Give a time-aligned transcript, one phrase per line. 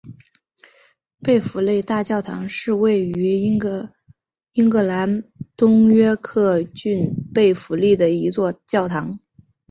[1.21, 3.87] 贝弗利大教堂是位于英国
[4.53, 5.21] 英格兰
[5.55, 9.19] 东约克郡贝弗利的一座教堂。